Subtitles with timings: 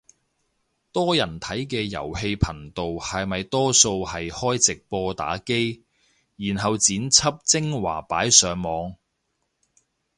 [0.91, 5.83] 多人睇嘅遊戲頻道係咪多數係開直播打機，
[6.37, 8.95] 然後剪輯精華擺上網